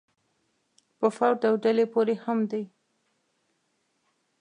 په 0.99 1.07
فرد 1.17 1.39
او 1.49 1.55
ډلې 1.63 1.85
پورې 1.93 2.15
هم 2.23 2.39
دی. 2.51 2.63